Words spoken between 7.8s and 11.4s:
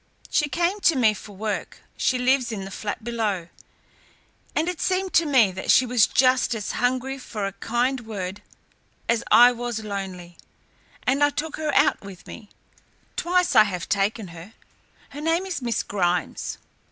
word as I was lonely, and I